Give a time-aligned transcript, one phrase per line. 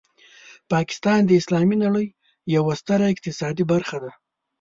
[0.71, 2.07] پاکستان د اسلامي نړۍ
[2.55, 4.11] یوه ستره اقتصادي برخه ده.